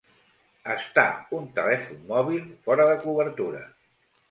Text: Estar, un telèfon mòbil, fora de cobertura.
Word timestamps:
Estar, 0.75 1.03
un 1.41 1.45
telèfon 1.59 2.01
mòbil, 2.13 2.49
fora 2.65 2.91
de 2.95 2.99
cobertura. 3.07 3.65